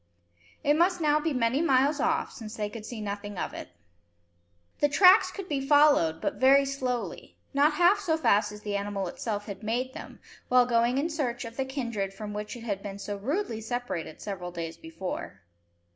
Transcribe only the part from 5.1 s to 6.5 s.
could be followed but